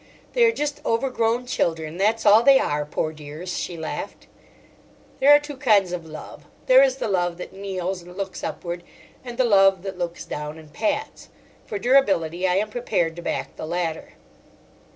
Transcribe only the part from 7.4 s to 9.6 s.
kneels and looks upward, and the